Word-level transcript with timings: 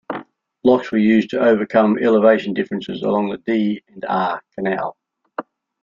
Locks 0.63 0.91
were 0.91 0.97
used 0.97 1.29
to 1.29 1.39
overcome 1.39 1.99
elevation 1.99 2.55
differences 2.55 3.03
along 3.03 3.29
the 3.29 3.37
D 3.37 3.83
and 3.87 4.03
R 4.09 4.41
canal. 4.55 4.97